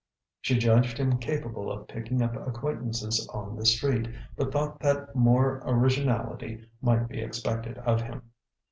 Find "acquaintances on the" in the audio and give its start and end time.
2.47-3.67